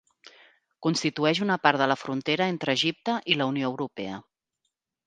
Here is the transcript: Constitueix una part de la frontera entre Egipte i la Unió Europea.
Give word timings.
Constitueix 0.85 1.41
una 1.47 1.59
part 1.67 1.83
de 1.83 1.89
la 1.93 1.99
frontera 2.07 2.49
entre 2.55 2.77
Egipte 2.81 3.21
i 3.35 3.39
la 3.43 3.53
Unió 3.55 3.73
Europea. 3.75 4.21